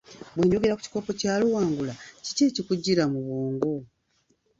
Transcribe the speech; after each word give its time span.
Bwe 0.35 0.45
njogera 0.45 0.77
ku 0.77 0.81
kikopo 0.85 1.09
kya 1.19 1.33
Luwangula, 1.39 1.93
kiki 2.23 2.41
ekikujjira 2.49 3.03
mu 3.11 3.19
bw'ongo? 3.25 3.73